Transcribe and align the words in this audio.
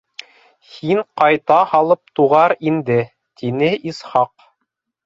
Һин 0.69 1.01
ҡайта 1.23 1.59
һалып 1.75 2.03
туғар 2.21 2.57
инде,— 2.73 2.99
тине 3.43 3.73
Исхаҡ. 3.93 4.53